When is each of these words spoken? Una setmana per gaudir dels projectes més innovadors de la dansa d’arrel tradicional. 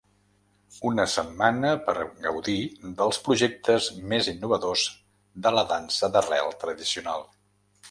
Una 0.91 1.03
setmana 1.15 1.73
per 1.89 1.93
gaudir 2.23 2.55
dels 3.03 3.21
projectes 3.29 3.91
més 4.15 4.31
innovadors 4.33 4.87
de 5.47 5.55
la 5.59 5.67
dansa 5.75 6.13
d’arrel 6.17 6.53
tradicional. 6.67 7.31